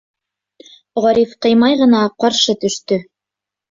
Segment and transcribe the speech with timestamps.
[1.05, 3.05] Ғариф ҡыймай ғына ҡаршы төштө: